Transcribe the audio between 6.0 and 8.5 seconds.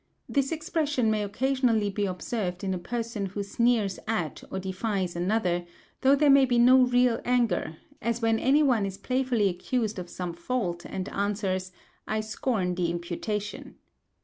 though there may be no real anger; as when